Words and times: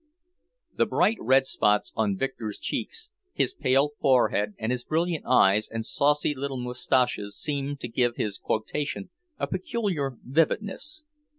The 0.75 0.87
bright 0.87 1.17
red 1.19 1.45
spots 1.45 1.91
on 1.95 2.17
Victor's 2.17 2.57
cheeks, 2.57 3.11
his 3.33 3.53
pale 3.53 3.91
forehead 3.99 4.55
and 4.57 4.73
brilliant 4.89 5.25
eyes 5.27 5.69
and 5.69 5.85
saucy 5.85 6.33
little 6.33 6.57
moustaches 6.59 7.37
seemed 7.39 7.79
to 7.81 7.87
give 7.87 8.15
his 8.15 8.39
quotation 8.39 9.11
a 9.37 9.45
peculiar 9.45 10.17
vividness. 10.23 11.03